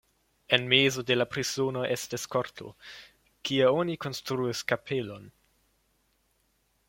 [0.55, 2.71] En mezo de la prizono estis korto,
[3.49, 5.29] kie oni konstruis kapelon.